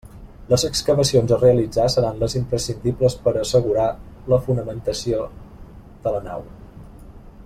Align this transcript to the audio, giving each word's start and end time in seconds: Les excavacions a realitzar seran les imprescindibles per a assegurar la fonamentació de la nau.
Les 0.51 0.63
excavacions 0.67 1.33
a 1.35 1.37
realitzar 1.41 1.85
seran 1.95 2.17
les 2.23 2.35
imprescindibles 2.39 3.17
per 3.27 3.35
a 3.35 3.43
assegurar 3.43 3.87
la 4.35 4.41
fonamentació 4.47 5.29
de 6.07 6.15
la 6.17 6.23
nau. 6.31 6.49